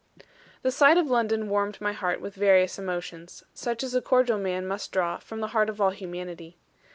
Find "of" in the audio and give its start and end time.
0.97-1.11, 5.69-5.79